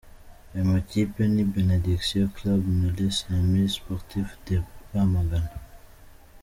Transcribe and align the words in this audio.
Ayo 0.51 0.63
makipe 0.73 1.21
ni 1.33 1.43
Benediction 1.55 2.25
Club 2.37 2.61
na 2.79 2.89
Les 2.97 3.17
Amis 3.37 3.71
Sportifs 3.77 4.35
de 4.45 4.55
Rwamagana. 4.83 5.53